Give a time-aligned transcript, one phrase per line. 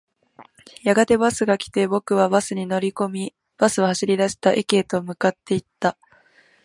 [0.81, 4.51] やがてバスが来て、僕はバスに乗り込み、バスは走り出した。
[4.51, 5.95] 駅へと向かっていった。